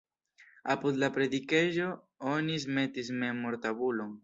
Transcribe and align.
Apud 0.73 0.97
la 1.03 1.09
predikejo 1.17 1.91
oni 2.33 2.57
metis 2.81 3.15
memortabulon. 3.25 4.13